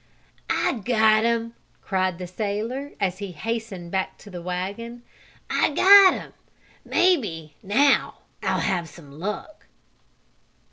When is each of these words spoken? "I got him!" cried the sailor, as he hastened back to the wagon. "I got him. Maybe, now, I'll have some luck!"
"I 0.49 0.81
got 0.83 1.25
him!" 1.25 1.53
cried 1.83 2.17
the 2.17 2.25
sailor, 2.25 2.93
as 2.99 3.19
he 3.19 3.33
hastened 3.33 3.91
back 3.91 4.17
to 4.17 4.31
the 4.31 4.41
wagon. 4.41 5.03
"I 5.47 5.69
got 5.69 6.13
him. 6.15 6.33
Maybe, 6.83 7.55
now, 7.61 8.15
I'll 8.41 8.61
have 8.61 8.89
some 8.89 9.19
luck!" 9.19 9.67